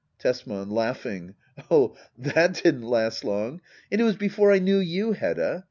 Tesman. 0.17 0.69
Oh^ 1.69 1.95
that 2.17 2.53
didn't 2.55 2.81
last 2.81 3.23
long; 3.23 3.61
and 3.91 4.01
it 4.01 4.03
was 4.03 4.15
before 4.15 4.51
I 4.51 4.57
knew 4.57 4.79
you^ 4.83 5.15
Hedda. 5.15 5.59